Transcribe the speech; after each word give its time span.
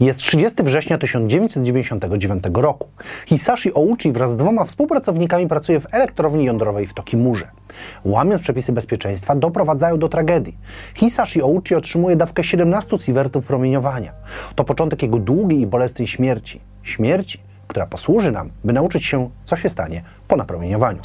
Jest 0.00 0.18
30 0.18 0.62
września 0.62 0.98
1999 0.98 2.44
roku. 2.54 2.88
Hisashi 3.26 3.74
Ouchi 3.74 4.12
wraz 4.12 4.30
z 4.30 4.36
dwoma 4.36 4.64
współpracownikami 4.64 5.48
pracuje 5.48 5.80
w 5.80 5.94
elektrowni 5.94 6.44
jądrowej 6.44 6.86
w 6.86 6.94
Tokimurze. 6.94 7.48
Łamiąc 8.04 8.42
przepisy 8.42 8.72
bezpieczeństwa, 8.72 9.34
doprowadzają 9.34 9.98
do 9.98 10.08
tragedii. 10.08 10.56
Hisashi 10.94 11.42
Ouchi 11.42 11.74
otrzymuje 11.74 12.16
dawkę 12.16 12.44
17 12.44 12.98
sievertów 12.98 13.44
promieniowania. 13.44 14.12
To 14.54 14.64
początek 14.64 15.02
jego 15.02 15.18
długiej 15.18 15.60
i 15.60 15.66
bolesnej 15.66 16.08
śmierci. 16.08 16.60
Śmierci, 16.82 17.40
która 17.68 17.86
posłuży 17.86 18.32
nam, 18.32 18.50
by 18.64 18.72
nauczyć 18.72 19.04
się, 19.04 19.30
co 19.44 19.56
się 19.56 19.68
stanie 19.68 20.02
po 20.28 20.36
napromieniowaniu. 20.36 21.00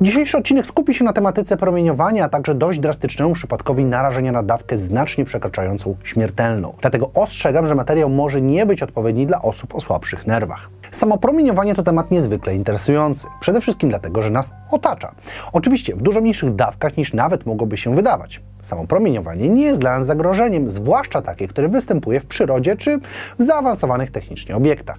Dzisiejszy 0.00 0.38
odcinek 0.38 0.66
skupi 0.66 0.94
się 0.94 1.04
na 1.04 1.12
tematyce 1.12 1.56
promieniowania, 1.56 2.24
a 2.24 2.28
także 2.28 2.54
dość 2.54 2.78
drastycznemu 2.78 3.32
przypadkowi 3.32 3.84
narażenia 3.84 4.32
na 4.32 4.42
dawkę 4.42 4.78
znacznie 4.78 5.24
przekraczającą 5.24 5.96
śmiertelną. 6.04 6.74
Dlatego 6.80 7.10
ostrzegam, 7.14 7.66
że 7.66 7.74
materiał 7.74 8.08
może 8.08 8.40
nie 8.40 8.66
być 8.66 8.82
odpowiedni 8.82 9.26
dla 9.26 9.42
osób 9.42 9.74
o 9.74 9.80
słabszych 9.80 10.26
nerwach. 10.26 10.70
Samo 10.90 11.18
promieniowanie 11.18 11.74
to 11.74 11.82
temat 11.82 12.10
niezwykle 12.10 12.54
interesujący. 12.54 13.26
Przede 13.40 13.60
wszystkim 13.60 13.88
dlatego, 13.88 14.22
że 14.22 14.30
nas 14.30 14.52
otacza. 14.70 15.14
Oczywiście 15.52 15.96
w 15.96 16.02
dużo 16.02 16.20
mniejszych 16.20 16.54
dawkach 16.54 16.96
niż 16.96 17.14
nawet 17.14 17.46
mogłoby 17.46 17.76
się 17.76 17.94
wydawać. 17.94 18.40
Samo 18.60 18.86
promieniowanie 18.86 19.48
nie 19.48 19.62
jest 19.62 19.80
dla 19.80 19.98
nas 19.98 20.06
zagrożeniem, 20.06 20.68
zwłaszcza 20.68 21.22
takie, 21.22 21.48
które 21.48 21.68
występuje 21.68 22.20
w 22.20 22.26
przyrodzie 22.26 22.76
czy 22.76 22.98
w 23.38 23.44
zaawansowanych 23.44 24.10
technicznie 24.10 24.56
obiektach. 24.56 24.98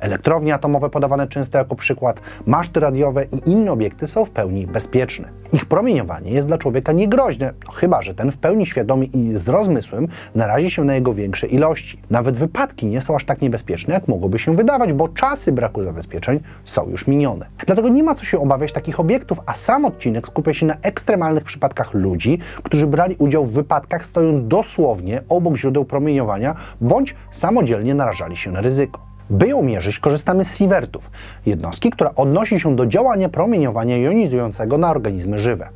Elektrownie 0.00 0.54
atomowe 0.54 0.90
podawane 0.90 1.28
często 1.28 1.58
jako 1.58 1.74
przykład, 1.74 2.20
maszty 2.46 2.80
radiowe 2.80 3.24
i 3.24 3.50
inne 3.50 3.72
obiekty 3.72 4.06
są 4.06 4.24
w 4.24 4.30
pełni 4.30 4.66
bezpieczne. 4.66 5.28
Ich 5.52 5.66
promieniowanie 5.66 6.30
jest 6.30 6.48
dla 6.48 6.58
człowieka 6.58 6.92
niegroźne, 6.92 7.52
no 7.66 7.72
chyba 7.72 8.02
że 8.02 8.14
ten 8.14 8.32
w 8.32 8.38
pełni 8.38 8.66
świadomy 8.66 9.04
i 9.04 9.38
z 9.38 9.48
rozmysłem 9.48 10.08
narazi 10.34 10.70
się 10.70 10.84
na 10.84 10.94
jego 10.94 11.14
większe 11.14 11.46
ilości. 11.46 12.00
Nawet 12.10 12.36
wypadki 12.36 12.86
nie 12.86 13.00
są 13.00 13.16
aż 13.16 13.24
tak 13.24 13.42
niebezpieczne, 13.42 13.94
jak 13.94 14.08
mogłoby 14.08 14.38
się 14.38 14.56
wydawać, 14.56 14.92
bo 14.92 15.08
czasy 15.08 15.52
braku 15.52 15.82
zabezpieczeń 15.82 16.40
są 16.64 16.88
już 16.90 17.06
minione. 17.06 17.46
Dlatego 17.66 17.88
nie 17.88 18.02
ma 18.02 18.14
co 18.14 18.24
się 18.24 18.40
obawiać 18.40 18.72
takich 18.72 19.00
obiektów, 19.00 19.40
a 19.46 19.54
sam 19.54 19.84
odcinek 19.84 20.26
skupia 20.26 20.54
się 20.54 20.66
na 20.66 20.76
ekstremalnych 20.82 21.44
przypadkach 21.44 21.94
ludzi, 21.94 22.38
którzy 22.62 22.86
brali 22.86 23.16
udział 23.18 23.46
w 23.46 23.52
wypadkach 23.52 24.06
stojąc 24.06 24.48
dosłownie 24.48 25.22
obok 25.28 25.56
źródeł 25.56 25.84
promieniowania 25.84 26.54
bądź 26.80 27.14
samodzielnie 27.30 27.94
narażali 27.94 28.36
się 28.36 28.50
na 28.50 28.60
ryzyko. 28.60 29.05
By 29.30 29.48
ją 29.48 29.62
mierzyć, 29.62 29.98
korzystamy 29.98 30.44
z 30.44 30.58
sievertów, 30.58 31.10
jednostki, 31.46 31.90
która 31.90 32.14
odnosi 32.14 32.60
się 32.60 32.76
do 32.76 32.86
działania 32.86 33.28
promieniowania 33.28 33.96
jonizującego 33.96 34.78
na 34.78 34.90
organizmy 34.90 35.38
żywe. 35.38 35.68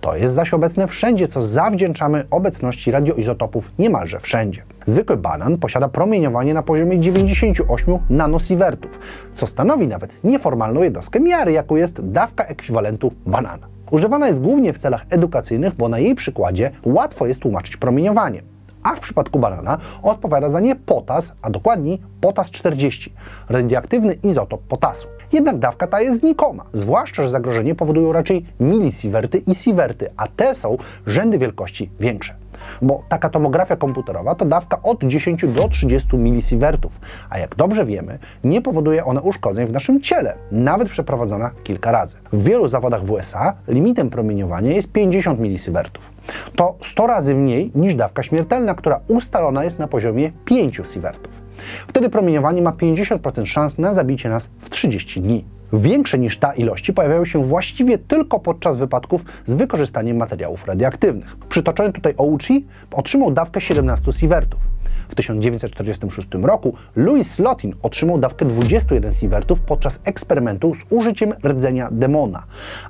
To 0.00 0.16
jest 0.16 0.34
zaś 0.34 0.54
obecne 0.54 0.86
wszędzie, 0.86 1.28
co 1.28 1.42
zawdzięczamy 1.42 2.24
obecności 2.30 2.90
radioizotopów 2.90 3.70
niemalże 3.78 4.20
wszędzie. 4.20 4.62
Zwykły 4.86 5.16
banan 5.16 5.58
posiada 5.58 5.88
promieniowanie 5.88 6.54
na 6.54 6.62
poziomie 6.62 7.00
98 7.00 7.98
nanosievertów, 8.10 8.98
co 9.34 9.46
stanowi 9.46 9.88
nawet 9.88 10.24
nieformalną 10.24 10.82
jednostkę 10.82 11.20
miary, 11.20 11.52
jaką 11.52 11.76
jest 11.76 12.10
dawka 12.10 12.44
ekwiwalentu 12.44 13.12
banana. 13.26 13.68
Używana 13.90 14.28
jest 14.28 14.40
głównie 14.40 14.72
w 14.72 14.78
celach 14.78 15.06
edukacyjnych, 15.10 15.74
bo 15.74 15.88
na 15.88 15.98
jej 15.98 16.14
przykładzie 16.14 16.70
łatwo 16.84 17.26
jest 17.26 17.40
tłumaczyć 17.40 17.76
promieniowanie 17.76 18.51
a 18.82 18.96
w 18.96 19.00
przypadku 19.00 19.38
banana 19.38 19.78
odpowiada 20.02 20.50
za 20.50 20.60
nie 20.60 20.76
potas, 20.76 21.32
a 21.42 21.50
dokładniej 21.50 22.00
potas 22.20 22.50
40, 22.50 23.12
radioaktywny 23.48 24.14
izotop 24.14 24.62
potasu. 24.62 25.08
Jednak 25.32 25.58
dawka 25.58 25.86
ta 25.86 26.00
jest 26.00 26.20
znikoma, 26.20 26.64
zwłaszcza, 26.72 27.22
że 27.22 27.30
zagrożenie 27.30 27.74
powodują 27.74 28.12
raczej 28.12 28.46
milisiewerty 28.60 29.38
i 29.38 29.54
sieverty, 29.54 30.10
a 30.16 30.28
te 30.28 30.54
są 30.54 30.76
rzędy 31.06 31.38
wielkości 31.38 31.90
większe. 32.00 32.34
Bo 32.82 33.02
taka 33.08 33.28
tomografia 33.28 33.76
komputerowa 33.76 34.34
to 34.34 34.44
dawka 34.44 34.82
od 34.82 35.04
10 35.04 35.44
do 35.46 35.68
30 35.68 36.16
milisievertów, 36.16 37.00
a 37.30 37.38
jak 37.38 37.56
dobrze 37.56 37.84
wiemy, 37.84 38.18
nie 38.44 38.62
powoduje 38.62 39.04
ona 39.04 39.20
uszkodzeń 39.20 39.66
w 39.66 39.72
naszym 39.72 40.00
ciele, 40.00 40.34
nawet 40.52 40.88
przeprowadzona 40.88 41.50
kilka 41.64 41.92
razy. 41.92 42.16
W 42.32 42.44
wielu 42.44 42.68
zawodach 42.68 43.04
w 43.04 43.10
USA 43.10 43.54
limitem 43.68 44.10
promieniowania 44.10 44.72
jest 44.72 44.92
50 44.92 45.40
milisievertów. 45.40 46.11
To 46.56 46.76
100 46.80 47.06
razy 47.06 47.34
mniej 47.34 47.70
niż 47.74 47.94
dawka 47.94 48.22
śmiertelna, 48.22 48.74
która 48.74 49.00
ustalona 49.08 49.64
jest 49.64 49.78
na 49.78 49.88
poziomie 49.88 50.32
5 50.44 50.80
sievertów. 50.94 51.42
Wtedy 51.86 52.10
promieniowanie 52.10 52.62
ma 52.62 52.72
50% 52.72 53.46
szans 53.46 53.78
na 53.78 53.94
zabicie 53.94 54.28
nas 54.28 54.50
w 54.58 54.70
30 54.70 55.20
dni. 55.20 55.44
Większe 55.72 56.18
niż 56.18 56.38
ta 56.38 56.54
ilości 56.54 56.92
pojawiają 56.92 57.24
się 57.24 57.44
właściwie 57.44 57.98
tylko 57.98 58.40
podczas 58.40 58.76
wypadków 58.76 59.24
z 59.46 59.54
wykorzystaniem 59.54 60.16
materiałów 60.16 60.66
radioaktywnych. 60.66 61.36
Przytoczony 61.48 61.92
tutaj 61.92 62.14
Ouchi 62.16 62.66
otrzymał 62.92 63.30
dawkę 63.30 63.60
17 63.60 64.12
sievertów. 64.12 64.71
W 65.12 65.14
1946 65.14 66.28
roku 66.42 66.74
Louis 66.96 67.30
Slotin 67.30 67.74
otrzymał 67.82 68.18
dawkę 68.18 68.44
21 68.44 69.12
sievertów 69.12 69.60
podczas 69.60 70.00
eksperymentu 70.04 70.74
z 70.74 70.78
użyciem 70.90 71.34
rdzenia 71.44 71.88
demona. 71.90 72.42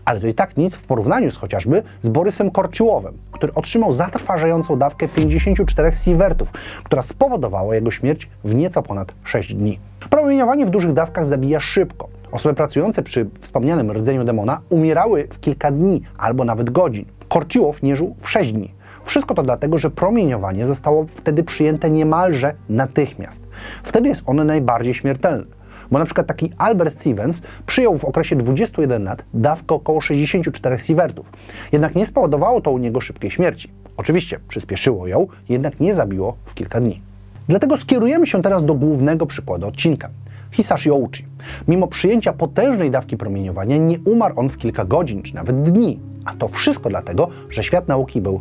Ale 0.05 0.21
to 0.21 0.27
i 0.27 0.35
tak 0.35 0.57
nic 0.57 0.75
w 0.75 0.83
porównaniu 0.83 1.31
z 1.31 1.37
chociażby 1.37 1.83
z 2.03 2.09
Borysem 2.09 2.51
Korczyłowem, 2.51 3.15
który 3.33 3.55
otrzymał 3.55 3.93
zatrważającą 3.93 4.79
dawkę 4.79 5.09
54 5.09 5.97
sievertów, 5.97 6.49
która 6.85 7.03
spowodowała 7.03 7.75
jego 7.75 7.91
śmierć 7.91 8.29
w 8.45 8.55
nieco 8.55 8.83
ponad 8.83 9.15
6 9.25 9.55
dni. 9.55 9.79
Promieniowanie 10.11 10.67
w 10.67 10.71
dużych 10.71 10.93
dawkach 10.93 11.27
zabija 11.27 11.61
szybko. 11.61 12.09
Osoby 12.33 12.55
pracujące 12.55 13.03
przy 13.03 13.27
wspomnianym 13.41 13.93
rdzeniu 13.93 14.25
demona 14.25 14.61
umierały 14.69 15.29
w 15.31 15.41
kilka 15.41 15.71
dni 15.71 16.03
albo 16.19 16.45
nawet 16.45 16.71
godzin. 16.71 17.05
Korciłow 17.29 17.83
nie 17.83 17.97
żył 17.97 18.15
w 18.21 18.31
6 18.31 18.53
dni. 18.53 18.82
Wszystko 19.05 19.35
to 19.35 19.43
dlatego, 19.43 19.79
że 19.79 19.91
promieniowanie 19.91 20.67
zostało 20.67 21.07
wtedy 21.15 21.45
przyjęte 21.45 21.91
niemalże 21.91 22.55
natychmiast. 22.69 23.43
Wtedy 23.83 24.09
jest 24.09 24.23
one 24.27 24.45
najbardziej 24.45 24.95
śmiertelne. 24.95 25.45
Bo 25.91 25.99
na 25.99 26.05
przykład 26.05 26.27
taki 26.27 26.53
Albert 26.59 27.01
Stevens 27.01 27.43
przyjął 27.67 27.99
w 27.99 28.05
okresie 28.05 28.37
21 28.37 29.05
lat 29.05 29.25
dawkę 29.35 29.75
około 29.75 30.01
64 30.01 30.79
sievertów. 30.79 31.27
Jednak 31.73 31.95
nie 31.95 32.07
spowodowało 32.07 32.61
to 32.61 32.71
u 32.71 32.79
niego 32.79 33.01
szybkiej 33.01 33.31
śmierci. 33.31 33.71
Oczywiście 33.97 34.41
przyspieszyło 34.49 35.07
ją, 35.07 35.27
jednak 35.49 35.81
nie 35.81 35.95
zabiło 35.95 36.37
w 36.45 36.55
kilka 36.55 36.81
dni. 36.81 37.03
Dlatego 37.49 37.77
skierujemy 37.77 38.27
się 38.27 38.43
teraz 38.43 38.65
do 38.65 38.75
głównego 38.75 39.27
przykładu 39.27 39.67
odcinka. 39.67 40.09
Hisashi 40.51 40.91
Ouchi. 40.91 41.25
Mimo 41.69 41.87
przyjęcia 41.87 42.33
potężnej 42.33 42.91
dawki 42.91 43.17
promieniowania 43.17 43.77
nie 43.77 43.99
umarł 43.99 44.35
on 44.41 44.49
w 44.49 44.59
kilka 44.59 44.85
godzin 44.85 45.23
czy 45.23 45.35
nawet 45.35 45.63
dni. 45.63 45.99
A 46.25 46.35
to 46.35 46.49
wszystko 46.49 46.89
dlatego, 46.89 47.29
że 47.51 47.63
świat 47.63 47.89
nauki 47.89 48.21
był 48.21 48.41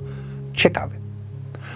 ciekawy. 0.53 0.95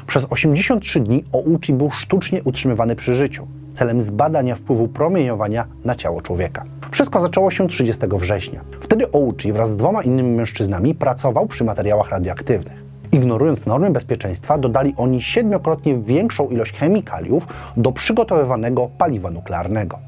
Przez 0.07 0.25
83 0.29 0.99
dni 0.99 1.25
Ouchi 1.31 1.73
był 1.73 1.91
sztucznie 1.91 2.43
utrzymywany 2.43 2.95
przy 2.95 3.15
życiu 3.15 3.47
celem 3.73 4.01
zbadania 4.01 4.55
wpływu 4.55 4.87
promieniowania 4.87 5.65
na 5.85 5.95
ciało 5.95 6.21
człowieka. 6.21 6.63
Wszystko 6.91 7.21
zaczęło 7.21 7.51
się 7.51 7.67
30 7.67 8.01
września. 8.07 8.61
Wtedy 8.81 9.11
Ouchi 9.11 9.53
wraz 9.53 9.69
z 9.69 9.75
dwoma 9.75 10.03
innymi 10.03 10.31
mężczyznami 10.31 10.95
pracował 10.95 11.47
przy 11.47 11.63
materiałach 11.63 12.09
radioaktywnych. 12.09 12.85
Ignorując 13.11 13.65
normy 13.65 13.89
bezpieczeństwa, 13.89 14.57
dodali 14.57 14.93
oni 14.97 15.21
siedmiokrotnie 15.21 15.95
większą 15.97 16.47
ilość 16.47 16.73
chemikaliów 16.73 17.47
do 17.77 17.91
przygotowywanego 17.91 18.89
paliwa 18.97 19.31
nuklearnego. 19.31 19.99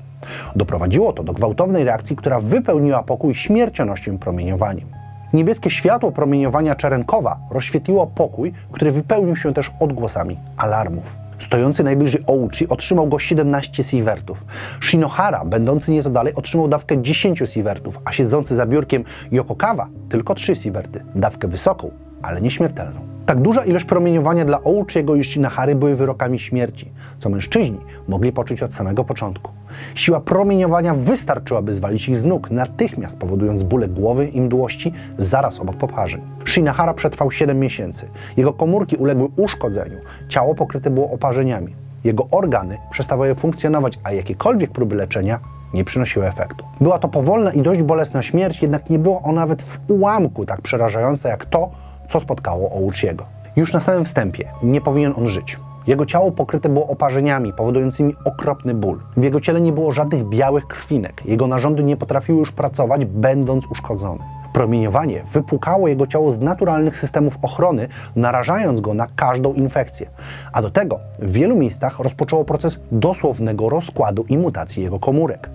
Doprowadziło 0.56 1.14
to 1.14 1.24
do 1.24 1.34
gwałtownej 1.34 1.84
reakcji, 1.84 2.16
która 2.16 2.40
wypełniła 2.40 3.04
pokój 3.04 3.36
śmiercionością 3.36 4.18
promieniowaniem. 4.18 4.97
Niebieskie 5.34 5.70
światło 5.70 6.12
promieniowania 6.12 6.76
Czerenkowa 6.76 7.38
rozświetliło 7.52 8.08
pokój, 8.08 8.54
który 8.72 8.92
wypełnił 8.92 9.36
się 9.36 9.54
też 9.54 9.72
odgłosami 9.80 10.38
alarmów. 10.58 11.16
Stojący 11.40 11.84
najbliżej 11.84 12.24
Ouchi 12.28 12.68
otrzymał 12.68 13.08
go 13.08 13.20
17 13.20 13.84
sievertów. 13.84 14.46
Shinohara, 14.82 15.46
będący 15.46 15.92
nieco 15.92 16.10
dalej, 16.10 16.34
otrzymał 16.34 16.68
dawkę 16.68 17.02
10 17.02 17.40
sievertów, 17.46 18.00
a 18.06 18.12
siedzący 18.12 18.56
za 18.56 18.66
biurkiem 18.66 19.04
Yokokawa 19.32 19.88
tylko 20.10 20.36
3 20.36 20.56
sieverty, 20.56 21.04
dawkę 21.16 21.48
wysoką, 21.48 21.92
ale 22.22 22.42
nieśmiertelną. 22.42 23.17
Tak 23.28 23.42
duża 23.42 23.66
ilość 23.66 23.86
promieniowania 23.86 24.46
dla 24.46 24.64
Ouchiego 24.64 25.16
i 25.16 25.24
Shinahary 25.24 25.76
były 25.76 25.96
wyrokami 25.96 26.40
śmierci, 26.40 26.92
co 27.20 27.30
mężczyźni 27.30 27.78
mogli 28.08 28.32
poczuć 28.32 28.64
od 28.64 28.76
samego 28.76 29.04
początku. 29.04 29.52
Siła 29.96 30.20
promieniowania 30.20 30.94
wystarczyła, 30.94 31.62
by 31.62 31.74
zwalić 31.74 32.10
ich 32.10 32.18
z 32.18 32.26
nóg, 32.26 32.52
natychmiast 32.52 33.18
powodując 33.18 33.64
bóle 33.64 33.88
głowy 33.88 34.28
i 34.28 34.42
mdłości 34.42 34.94
zaraz 35.18 35.60
obok 35.60 35.76
poparzeń. 35.76 36.22
Shinahara 36.46 36.94
przetrwał 36.94 37.32
7 37.32 37.60
miesięcy. 37.60 38.10
Jego 38.38 38.54
komórki 38.54 38.96
uległy 38.96 39.28
uszkodzeniu, 39.38 39.98
ciało 40.30 40.56
pokryte 40.56 40.90
było 40.90 41.12
oparzeniami. 41.12 41.76
Jego 42.04 42.28
organy 42.32 42.78
przestawały 42.92 43.36
funkcjonować, 43.36 44.00
a 44.04 44.12
jakiekolwiek 44.12 44.72
próby 44.72 44.96
leczenia 44.96 45.40
nie 45.74 45.84
przynosiły 45.84 46.28
efektu. 46.28 46.66
Była 46.82 47.00
to 47.00 47.08
powolna 47.08 47.52
i 47.52 47.62
dość 47.62 47.84
bolesna 47.84 48.22
śmierć, 48.22 48.62
jednak 48.62 48.90
nie 48.90 49.00
było 49.00 49.22
ona 49.22 49.42
nawet 49.42 49.62
w 49.62 49.80
ułamku 49.88 50.46
tak 50.46 50.62
przerażająca 50.62 51.30
jak 51.30 51.46
to, 51.46 51.70
co 52.10 52.20
spotkało 52.20 52.72
Ouchiego. 52.72 53.26
Już 53.56 53.74
na 53.74 53.80
samym 53.80 54.06
wstępie 54.06 54.50
nie 54.64 54.82
powinien 54.82 55.14
on 55.18 55.28
żyć. 55.28 55.60
Jego 55.88 56.06
ciało 56.06 56.32
pokryte 56.32 56.70
było 56.70 56.88
oparzeniami 56.88 57.54
powodującymi 57.54 58.16
okropny 58.26 58.74
ból. 58.74 59.00
W 59.18 59.24
jego 59.24 59.42
ciele 59.42 59.62
nie 59.62 59.74
było 59.74 59.94
żadnych 59.94 60.24
białych 60.24 60.68
krwinek. 60.68 61.22
Jego 61.26 61.48
narządy 61.48 61.84
nie 61.84 61.98
potrafiły 61.98 62.40
już 62.40 62.52
pracować, 62.52 63.06
będąc 63.06 63.66
uszkodzone. 63.66 64.37
Promieniowanie 64.58 65.24
wypłukało 65.34 65.88
jego 65.88 66.08
ciało 66.08 66.32
z 66.32 66.40
naturalnych 66.40 66.98
systemów 66.98 67.38
ochrony, 67.42 67.88
narażając 68.16 68.82
go 68.82 68.94
na 68.94 69.08
każdą 69.16 69.54
infekcję. 69.54 70.10
A 70.54 70.62
do 70.62 70.72
tego 70.72 71.00
w 71.20 71.32
wielu 71.32 71.56
miejscach 71.56 72.00
rozpoczęło 72.00 72.46
proces 72.46 72.80
dosłownego 72.92 73.70
rozkładu 73.70 74.26
i 74.30 74.38
mutacji 74.38 74.84
jego 74.84 75.00
komórek. 75.00 75.50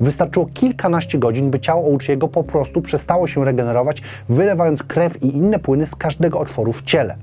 Wystarczyło 0.00 0.46
kilkanaście 0.54 1.18
godzin, 1.18 1.50
by 1.50 1.60
ciało 1.60 1.86
Ouchiego 1.86 2.28
po 2.28 2.44
prostu 2.44 2.82
przestało 2.82 3.26
się 3.26 3.44
regenerować, 3.44 4.02
wylewając 4.28 4.82
krew 4.82 5.22
i 5.22 5.36
inne 5.36 5.58
płyny 5.58 5.86
z 5.86 5.94
każdego 5.94 6.38
otworu 6.38 6.72
w 6.72 6.82
ciele. 6.82 7.16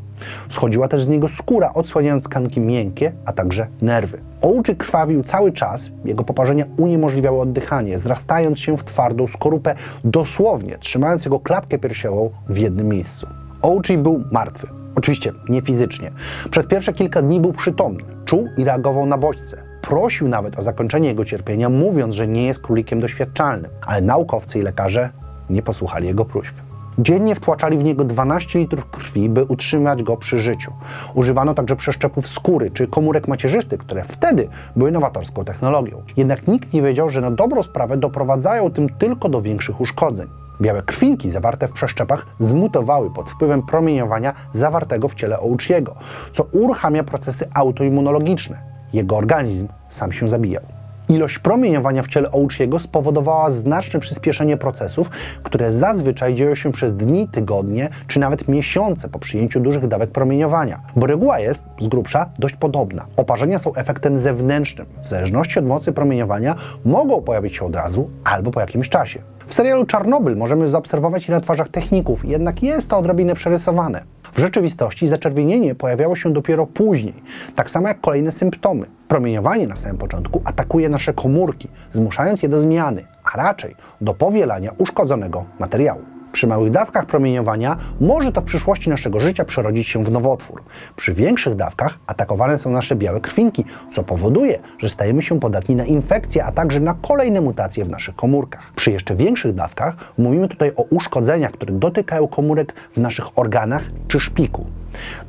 Schodziła 0.50 0.88
też 0.88 1.04
z 1.04 1.08
niego 1.08 1.30
skóra, 1.30 1.74
odsłaniając 1.74 2.24
tkanki 2.24 2.62
miękkie, 2.62 3.12
a 3.26 3.34
także 3.34 3.68
nerwy. 3.82 4.22
Ouczy 4.42 4.76
krwawił 4.76 5.24
cały 5.24 5.52
czas, 5.52 5.90
jego 6.06 6.24
poparzenia 6.24 6.66
uniemożliwiały 6.78 7.42
oddychanie, 7.42 7.98
zrastając 7.98 8.60
się 8.60 8.78
w 8.78 8.84
twardą 8.84 9.28
skorupę, 9.28 9.76
dosłownie 10.04 10.78
trzymając 10.78 11.26
jego 11.26 11.40
klatkę 11.40 11.80
piersiową 11.80 12.30
w 12.50 12.58
jednym 12.58 12.88
miejscu. 12.88 13.28
Ouchi 13.62 13.98
był 13.98 14.24
martwy. 14.32 14.68
Oczywiście 14.96 15.32
nie 15.50 15.62
fizycznie. 15.62 16.12
Przez 16.52 16.66
pierwsze 16.66 16.94
kilka 16.94 17.22
dni 17.22 17.40
był 17.40 17.54
przytomny, 17.54 18.04
czuł 18.26 18.48
i 18.58 18.64
reagował 18.64 19.06
na 19.06 19.18
bodźce. 19.18 19.64
Prosił 19.82 20.28
nawet 20.28 20.60
o 20.60 20.64
zakończenie 20.64 21.08
jego 21.08 21.26
cierpienia, 21.26 21.70
mówiąc, 21.70 22.16
że 22.16 22.28
nie 22.28 22.46
jest 22.46 22.60
królikiem 22.60 23.00
doświadczalnym, 23.00 23.72
ale 23.86 24.02
naukowcy 24.02 24.60
i 24.60 24.62
lekarze 24.62 25.10
nie 25.50 25.62
posłuchali 25.62 26.08
jego 26.08 26.26
próśb. 26.26 26.54
Dziennie 27.00 27.36
wtłaczali 27.36 27.78
w 27.78 27.84
niego 27.84 28.04
12 28.04 28.60
litrów 28.60 28.86
krwi, 28.86 29.30
by 29.30 29.44
utrzymać 29.44 30.04
go 30.04 30.18
przy 30.18 30.40
życiu. 30.40 30.74
Używano 31.14 31.54
także 31.54 31.76
przeszczepów 31.76 32.28
skóry 32.28 32.72
czy 32.72 32.88
komórek 32.88 33.28
macierzystych, 33.28 33.80
które 33.80 34.04
wtedy 34.04 34.48
były 34.76 34.92
nowatorską 34.92 35.46
technologią. 35.46 36.04
Jednak 36.18 36.48
nikt 36.48 36.74
nie 36.74 36.82
wiedział, 36.82 37.10
że 37.10 37.22
na 37.22 37.32
dobrą 37.32 37.64
sprawę 37.64 37.98
doprowadzają 37.98 38.72
tym 38.72 38.90
tylko 38.90 39.30
do 39.30 39.42
większych 39.42 39.82
uszkodzeń. 39.82 40.28
Białe 40.62 40.82
krwinki 40.82 41.30
zawarte 41.30 41.68
w 41.68 41.72
przeszczepach 41.72 42.26
zmutowały 42.40 43.12
pod 43.12 43.30
wpływem 43.30 43.62
promieniowania 43.62 44.34
zawartego 44.52 45.08
w 45.08 45.14
ciele 45.14 45.40
Ouchiego, 45.40 45.96
co 46.34 46.44
uruchamia 46.44 47.04
procesy 47.04 47.46
autoimmunologiczne. 47.54 48.58
Jego 48.94 49.18
organizm 49.18 49.68
sam 49.88 50.12
się 50.12 50.28
zabijał. 50.28 50.83
Ilość 51.14 51.40
promieniowania 51.40 52.04
w 52.04 52.08
ciele 52.08 52.32
Ouchiego 52.32 52.80
spowodowała 52.80 53.52
znaczne 53.52 54.00
przyspieszenie 54.00 54.58
procesów, 54.58 55.10
które 55.44 55.72
zazwyczaj 55.72 56.34
dzieją 56.34 56.56
się 56.56 56.72
przez 56.72 56.94
dni, 56.94 57.28
tygodnie 57.28 57.90
czy 58.08 58.20
nawet 58.20 58.48
miesiące 58.48 59.10
po 59.10 59.20
przyjęciu 59.20 59.60
dużych 59.60 59.88
dawek 59.88 60.12
promieniowania, 60.12 60.82
bo 60.96 61.08
reguła 61.08 61.40
jest 61.40 61.64
z 61.80 61.88
grubsza 61.88 62.30
dość 62.40 62.56
podobna. 62.56 63.06
Oparzenia 63.18 63.60
są 63.60 63.76
efektem 63.76 64.18
zewnętrznym. 64.18 64.86
W 65.04 65.08
zależności 65.08 65.60
od 65.60 65.66
mocy 65.66 65.92
promieniowania 65.92 66.56
mogą 66.86 67.22
pojawić 67.22 67.56
się 67.56 67.66
od 67.66 67.76
razu 67.76 68.10
albo 68.24 68.52
po 68.52 68.60
jakimś 68.60 68.90
czasie. 68.90 69.22
W 69.54 69.56
serialu 69.56 69.86
Czarnobyl 69.86 70.38
możemy 70.38 70.68
zaobserwować 70.68 71.28
je 71.28 71.34
na 71.34 71.42
twarzach 71.42 71.70
techników, 71.70 72.26
jednak 72.26 72.64
jest 72.64 72.90
to 72.90 72.98
odrobinę 72.98 73.36
przerysowane. 73.36 74.04
W 74.34 74.40
rzeczywistości 74.40 75.08
zaczerwienienie 75.08 75.76
pojawiało 75.76 76.16
się 76.16 76.34
dopiero 76.34 76.68
później, 76.68 77.14
tak 77.56 77.72
samo 77.72 77.88
jak 77.88 78.02
kolejne 78.02 78.32
symptomy. 78.32 78.86
Promieniowanie 79.08 79.68
na 79.68 79.76
samym 79.76 79.98
początku 79.98 80.42
atakuje 80.46 80.90
nasze 80.90 81.14
komórki, 81.14 81.68
zmuszając 81.92 82.44
je 82.44 82.50
do 82.50 82.60
zmiany, 82.60 83.04
a 83.34 83.38
raczej 83.38 83.76
do 84.02 84.14
powielania 84.14 84.72
uszkodzonego 84.78 85.46
materiału. 85.60 86.02
Przy 86.34 86.48
małych 86.48 86.72
dawkach 86.72 87.06
promieniowania 87.06 87.78
może 88.02 88.32
to 88.32 88.42
w 88.42 88.44
przyszłości 88.44 88.90
naszego 88.90 89.20
życia 89.20 89.46
przerodzić 89.46 89.88
się 89.88 90.04
w 90.04 90.12
nowotwór. 90.12 90.64
Przy 90.96 91.14
większych 91.14 91.56
dawkach 91.56 92.00
atakowane 92.08 92.58
są 92.58 92.70
nasze 92.70 92.96
białe 92.96 93.22
krwinki, 93.22 93.66
co 93.92 94.04
powoduje, 94.04 94.60
że 94.78 94.90
stajemy 94.90 95.22
się 95.22 95.40
podatni 95.40 95.76
na 95.76 95.86
infekcje, 95.86 96.46
a 96.46 96.52
także 96.52 96.80
na 96.80 96.94
kolejne 96.94 97.42
mutacje 97.42 97.86
w 97.86 97.90
naszych 97.90 98.16
komórkach. 98.16 98.74
Przy 98.76 98.92
jeszcze 98.92 99.16
większych 99.16 99.54
dawkach 99.54 99.96
mówimy 100.18 100.48
tutaj 100.48 100.72
o 100.76 100.84
uszkodzeniach, 100.84 101.52
które 101.52 101.74
dotykają 101.74 102.28
komórek 102.28 102.74
w 102.94 102.98
naszych 102.98 103.38
organach 103.38 103.84
czy 104.08 104.20
szpiku. 104.20 104.66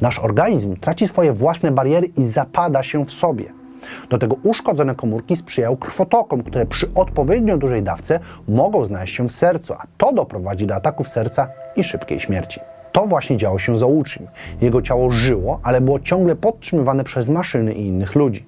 Nasz 0.00 0.18
organizm 0.18 0.76
traci 0.76 1.08
swoje 1.08 1.32
własne 1.32 1.70
bariery 1.70 2.06
i 2.16 2.26
zapada 2.26 2.82
się 2.82 3.04
w 3.04 3.12
sobie. 3.12 3.63
Do 4.10 4.18
tego 4.18 4.36
uszkodzone 4.42 4.94
komórki 4.94 5.36
sprzyjają 5.36 5.76
krwotokom, 5.76 6.42
które 6.42 6.66
przy 6.66 6.94
odpowiednio 6.94 7.56
dużej 7.56 7.82
dawce 7.82 8.20
mogą 8.48 8.84
znaleźć 8.84 9.14
się 9.14 9.28
w 9.28 9.32
sercu, 9.32 9.74
a 9.74 9.86
to 9.98 10.12
doprowadzi 10.12 10.66
do 10.66 10.74
ataków 10.74 11.08
serca 11.08 11.48
i 11.76 11.84
szybkiej 11.84 12.20
śmierci. 12.20 12.60
To 12.92 13.06
właśnie 13.06 13.36
działo 13.36 13.58
się 13.58 13.76
z 13.76 13.82
Ouchim. 13.82 14.28
Jego 14.60 14.82
ciało 14.82 15.10
żyło, 15.10 15.60
ale 15.62 15.80
było 15.80 16.00
ciągle 16.00 16.36
podtrzymywane 16.36 17.04
przez 17.04 17.28
maszyny 17.28 17.72
i 17.72 17.86
innych 17.86 18.14
ludzi. 18.14 18.44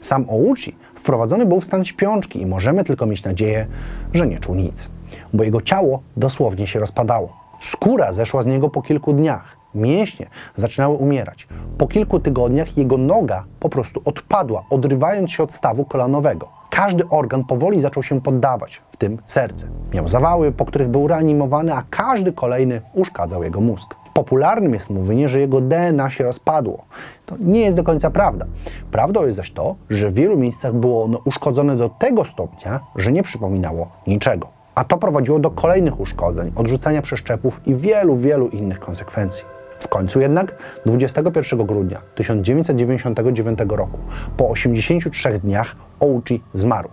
Sam 0.00 0.26
Ouchi 0.28 0.76
wprowadzony 0.94 1.46
był 1.46 1.60
w 1.60 1.64
stan 1.64 1.84
śpiączki 1.84 2.40
i 2.40 2.46
możemy 2.46 2.84
tylko 2.84 3.06
mieć 3.06 3.24
nadzieję, 3.24 3.66
że 4.12 4.26
nie 4.26 4.38
czuł 4.38 4.54
nic, 4.54 4.88
bo 5.32 5.44
jego 5.44 5.60
ciało 5.60 6.02
dosłownie 6.16 6.66
się 6.66 6.80
rozpadało. 6.80 7.36
Skóra 7.60 8.12
zeszła 8.12 8.42
z 8.42 8.46
niego 8.46 8.68
po 8.68 8.82
kilku 8.82 9.12
dniach. 9.12 9.59
Mięśnie 9.74 10.26
zaczynały 10.56 10.94
umierać. 10.94 11.48
Po 11.78 11.86
kilku 11.86 12.20
tygodniach 12.20 12.78
jego 12.78 12.98
noga 12.98 13.44
po 13.60 13.68
prostu 13.68 14.02
odpadła, 14.04 14.64
odrywając 14.70 15.30
się 15.30 15.42
od 15.42 15.52
stawu 15.52 15.84
kolanowego. 15.84 16.48
Każdy 16.70 17.08
organ 17.08 17.44
powoli 17.44 17.80
zaczął 17.80 18.02
się 18.02 18.20
poddawać, 18.20 18.82
w 18.90 18.96
tym 18.96 19.18
serce. 19.26 19.68
Miał 19.94 20.08
zawały, 20.08 20.52
po 20.52 20.64
których 20.64 20.88
był 20.88 21.08
reanimowany, 21.08 21.74
a 21.74 21.82
każdy 21.90 22.32
kolejny 22.32 22.80
uszkadzał 22.94 23.42
jego 23.42 23.60
mózg. 23.60 23.94
Popularnym 24.14 24.74
jest 24.74 24.90
mówienie, 24.90 25.28
że 25.28 25.40
jego 25.40 25.60
DNA 25.60 26.10
się 26.10 26.24
rozpadło. 26.24 26.84
To 27.26 27.36
nie 27.40 27.60
jest 27.60 27.76
do 27.76 27.84
końca 27.84 28.10
prawda. 28.10 28.46
Prawdą 28.90 29.26
jest 29.26 29.36
zaś 29.36 29.50
to, 29.50 29.76
że 29.90 30.10
w 30.10 30.14
wielu 30.14 30.36
miejscach 30.36 30.72
było 30.72 31.04
ono 31.04 31.18
uszkodzone 31.24 31.76
do 31.76 31.88
tego 31.88 32.24
stopnia, 32.24 32.80
że 32.96 33.12
nie 33.12 33.22
przypominało 33.22 33.88
niczego. 34.06 34.48
A 34.74 34.84
to 34.84 34.98
prowadziło 34.98 35.38
do 35.38 35.50
kolejnych 35.50 36.00
uszkodzeń, 36.00 36.52
odrzucania 36.56 37.02
przeszczepów 37.02 37.60
i 37.66 37.74
wielu, 37.74 38.16
wielu 38.16 38.48
innych 38.48 38.80
konsekwencji. 38.80 39.44
W 39.80 39.88
końcu 39.88 40.20
jednak 40.20 40.54
21 40.86 41.66
grudnia 41.66 42.00
1999 42.14 43.58
roku, 43.68 43.98
po 44.36 44.48
83 44.48 45.38
dniach, 45.38 45.76
Ouchi 46.00 46.42
zmarł. 46.52 46.88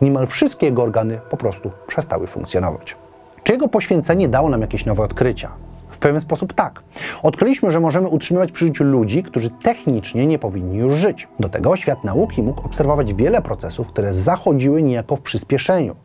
Niemal 0.00 0.26
wszystkie 0.26 0.66
jego 0.66 0.82
organy 0.82 1.20
po 1.30 1.36
prostu 1.36 1.70
przestały 1.86 2.26
funkcjonować. 2.26 2.96
Czy 3.42 3.52
jego 3.52 3.68
poświęcenie 3.68 4.28
dało 4.28 4.48
nam 4.48 4.60
jakieś 4.60 4.86
nowe 4.86 5.02
odkrycia? 5.02 5.50
W 5.90 5.98
pewien 5.98 6.20
sposób 6.20 6.52
tak. 6.52 6.82
Odkryliśmy, 7.22 7.70
że 7.72 7.80
możemy 7.80 8.08
utrzymywać 8.08 8.52
przy 8.52 8.66
życiu 8.66 8.84
ludzi, 8.84 9.22
którzy 9.22 9.50
technicznie 9.62 10.26
nie 10.26 10.38
powinni 10.38 10.78
już 10.78 10.94
żyć. 10.94 11.28
Do 11.40 11.48
tego 11.48 11.76
świat 11.76 12.04
nauki 12.04 12.42
mógł 12.42 12.66
obserwować 12.66 13.14
wiele 13.14 13.42
procesów, 13.42 13.86
które 13.86 14.14
zachodziły 14.14 14.82
niejako 14.82 15.16
w 15.16 15.20
przyspieszeniu. 15.20 15.96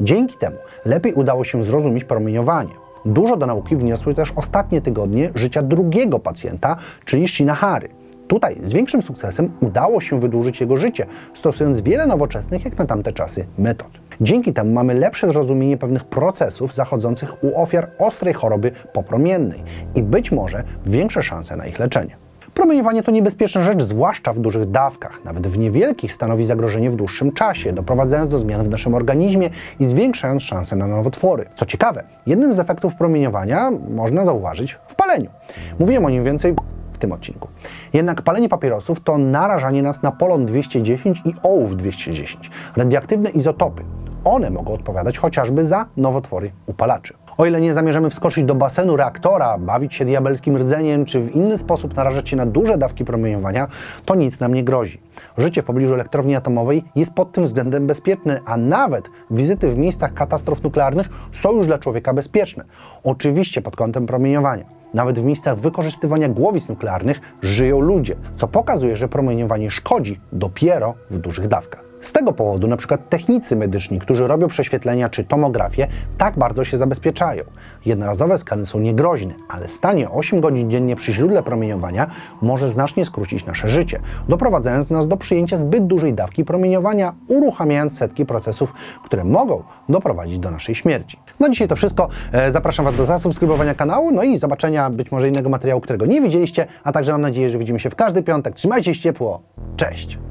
Dzięki 0.00 0.38
temu 0.38 0.56
lepiej 0.84 1.12
udało 1.12 1.44
się 1.44 1.64
zrozumieć 1.64 2.04
promieniowanie. 2.04 2.87
Dużo 3.08 3.36
do 3.36 3.46
nauki 3.46 3.76
wniosły 3.76 4.14
też 4.14 4.32
ostatnie 4.36 4.80
tygodnie 4.80 5.30
życia 5.34 5.62
drugiego 5.62 6.18
pacjenta, 6.18 6.76
czyli 7.04 7.28
Shinahary. 7.28 7.88
Tutaj 8.28 8.56
z 8.60 8.72
większym 8.72 9.02
sukcesem 9.02 9.50
udało 9.60 10.00
się 10.00 10.20
wydłużyć 10.20 10.60
jego 10.60 10.76
życie, 10.76 11.06
stosując 11.34 11.80
wiele 11.80 12.06
nowoczesnych, 12.06 12.64
jak 12.64 12.78
na 12.78 12.84
tamte 12.84 13.12
czasy, 13.12 13.46
metod. 13.58 13.88
Dzięki 14.20 14.52
temu 14.52 14.72
mamy 14.72 14.94
lepsze 14.94 15.32
zrozumienie 15.32 15.76
pewnych 15.76 16.04
procesów 16.04 16.74
zachodzących 16.74 17.44
u 17.44 17.62
ofiar 17.62 17.90
ostrej 17.98 18.34
choroby 18.34 18.72
popromiennej 18.92 19.62
i 19.94 20.02
być 20.02 20.32
może 20.32 20.64
większe 20.86 21.22
szanse 21.22 21.56
na 21.56 21.66
ich 21.66 21.78
leczenie. 21.78 22.27
Promieniowanie 22.58 23.02
to 23.02 23.10
niebezpieczna 23.10 23.62
rzecz, 23.62 23.82
zwłaszcza 23.82 24.32
w 24.32 24.38
dużych 24.38 24.70
dawkach. 24.70 25.24
Nawet 25.24 25.46
w 25.46 25.58
niewielkich 25.58 26.12
stanowi 26.12 26.44
zagrożenie 26.44 26.90
w 26.90 26.96
dłuższym 26.96 27.32
czasie, 27.32 27.72
doprowadzając 27.72 28.30
do 28.30 28.38
zmian 28.38 28.64
w 28.64 28.68
naszym 28.68 28.94
organizmie 28.94 29.50
i 29.80 29.86
zwiększając 29.86 30.42
szanse 30.42 30.76
na 30.76 30.86
nowotwory. 30.86 31.46
Co 31.56 31.66
ciekawe, 31.66 32.04
jednym 32.26 32.54
z 32.54 32.58
efektów 32.58 32.94
promieniowania 32.94 33.70
można 33.90 34.24
zauważyć 34.24 34.78
w 34.88 34.94
paleniu. 34.94 35.30
Mówiłem 35.78 36.04
o 36.04 36.10
nim 36.10 36.24
więcej 36.24 36.54
w 36.92 36.98
tym 36.98 37.12
odcinku. 37.12 37.48
Jednak 37.92 38.22
palenie 38.22 38.48
papierosów 38.48 39.00
to 39.00 39.18
narażanie 39.18 39.82
nas 39.82 40.02
na 40.02 40.12
polon 40.12 40.46
210 40.46 41.22
i 41.24 41.32
ołów 41.42 41.76
210, 41.76 42.50
radioaktywne 42.76 43.30
izotopy. 43.30 43.82
One 44.24 44.50
mogą 44.50 44.72
odpowiadać 44.72 45.18
chociażby 45.18 45.64
za 45.64 45.86
nowotwory 45.96 46.50
upalaczy. 46.66 47.14
O 47.38 47.46
ile 47.46 47.60
nie 47.60 47.74
zamierzamy 47.74 48.10
wskoczyć 48.10 48.44
do 48.44 48.54
basenu 48.54 48.96
reaktora, 48.96 49.58
bawić 49.58 49.94
się 49.94 50.04
diabelskim 50.04 50.56
rdzeniem, 50.56 51.04
czy 51.04 51.20
w 51.20 51.36
inny 51.36 51.58
sposób 51.58 51.96
narażać 51.96 52.28
się 52.28 52.36
na 52.36 52.46
duże 52.46 52.78
dawki 52.78 53.04
promieniowania, 53.04 53.68
to 54.04 54.14
nic 54.14 54.40
nam 54.40 54.54
nie 54.54 54.64
grozi. 54.64 55.00
Życie 55.38 55.62
w 55.62 55.64
pobliżu 55.64 55.94
elektrowni 55.94 56.36
atomowej 56.36 56.84
jest 56.96 57.14
pod 57.14 57.32
tym 57.32 57.44
względem 57.44 57.86
bezpieczne, 57.86 58.40
a 58.44 58.56
nawet 58.56 59.10
wizyty 59.30 59.70
w 59.70 59.78
miejscach 59.78 60.14
katastrof 60.14 60.62
nuklearnych 60.62 61.08
są 61.32 61.52
już 61.56 61.66
dla 61.66 61.78
człowieka 61.78 62.14
bezpieczne. 62.14 62.64
Oczywiście 63.04 63.62
pod 63.62 63.76
kątem 63.76 64.06
promieniowania. 64.06 64.64
Nawet 64.94 65.18
w 65.18 65.24
miejscach 65.24 65.58
wykorzystywania 65.58 66.28
głowic 66.28 66.68
nuklearnych 66.68 67.20
żyją 67.42 67.80
ludzie, 67.80 68.16
co 68.36 68.48
pokazuje, 68.48 68.96
że 68.96 69.08
promieniowanie 69.08 69.70
szkodzi 69.70 70.20
dopiero 70.32 70.94
w 71.10 71.18
dużych 71.18 71.48
dawkach. 71.48 71.87
Z 72.00 72.12
tego 72.12 72.32
powodu 72.32 72.68
na 72.68 72.76
przykład 72.76 73.08
technicy 73.08 73.56
medyczni, 73.56 73.98
którzy 73.98 74.26
robią 74.26 74.48
prześwietlenia 74.48 75.08
czy 75.08 75.24
tomografię, 75.24 75.86
tak 76.18 76.38
bardzo 76.38 76.64
się 76.64 76.76
zabezpieczają. 76.76 77.44
Jednorazowe 77.86 78.38
skany 78.38 78.66
są 78.66 78.78
niegroźne, 78.78 79.34
ale 79.48 79.68
stanie 79.68 80.10
8 80.10 80.40
godzin 80.40 80.70
dziennie 80.70 80.96
przy 80.96 81.12
źródle 81.12 81.42
promieniowania 81.42 82.06
może 82.42 82.70
znacznie 82.70 83.04
skrócić 83.04 83.46
nasze 83.46 83.68
życie, 83.68 84.00
doprowadzając 84.28 84.90
nas 84.90 85.08
do 85.08 85.16
przyjęcia 85.16 85.56
zbyt 85.56 85.86
dużej 85.86 86.14
dawki 86.14 86.44
promieniowania, 86.44 87.14
uruchamiając 87.28 87.98
setki 87.98 88.26
procesów, 88.26 88.72
które 89.04 89.24
mogą 89.24 89.62
doprowadzić 89.88 90.38
do 90.38 90.50
naszej 90.50 90.74
śmierci. 90.74 91.18
No 91.40 91.48
dzisiaj 91.48 91.68
to 91.68 91.76
wszystko. 91.76 92.08
E, 92.32 92.50
Zapraszam 92.50 92.84
Was 92.84 92.94
do 92.94 93.04
zasubskrybowania 93.04 93.74
kanału, 93.74 94.10
no 94.12 94.22
i 94.22 94.38
zobaczenia 94.38 94.90
być 94.90 95.12
może 95.12 95.28
innego 95.28 95.48
materiału, 95.48 95.80
którego 95.80 96.06
nie 96.06 96.20
widzieliście, 96.20 96.66
a 96.84 96.92
także 96.92 97.12
mam 97.12 97.20
nadzieję, 97.20 97.50
że 97.50 97.58
widzimy 97.58 97.80
się 97.80 97.90
w 97.90 97.94
każdy 97.94 98.22
piątek. 98.22 98.54
Trzymajcie 98.54 98.94
się 98.94 99.00
ciepło. 99.00 99.42
Cześć! 99.76 100.28